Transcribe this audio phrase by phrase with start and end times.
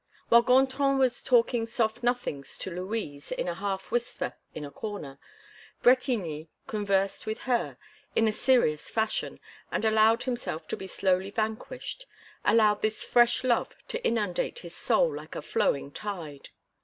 [0.29, 5.19] While Gontran was talking soft nothings to Louise in a half whisper in a corner,
[5.83, 7.77] Bretigny conversed with her
[8.15, 9.39] in a serious fashion,
[9.71, 12.07] and allowed himself to be slowly vanquished,
[12.43, 16.49] allowed this fresh love to inundate his soul like a flowing tide.